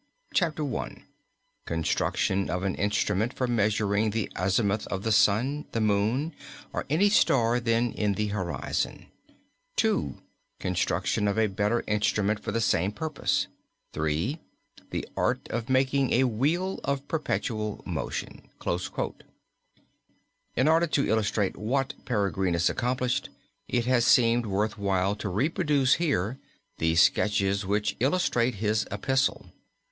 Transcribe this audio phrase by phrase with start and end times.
[0.33, 1.03] Chapter 1,
[1.67, 6.33] construction of an instrument for measuring the azimuth of the sun, the moon
[6.73, 9.11] or any star then in the horizon;
[9.75, 10.15] 2,
[10.59, 13.45] construction of a better instrument for the same purpose;
[13.93, 14.39] 3,
[14.89, 18.49] the art of making a wheel of perpetual motion."
[20.55, 23.29] In order to illustrate what Peregrinus accomplished
[23.67, 26.39] it has seemed worth while to reproduce here
[26.79, 29.51] the sketches which illustrate his epistle.